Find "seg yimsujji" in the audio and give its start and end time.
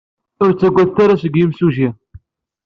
1.21-1.89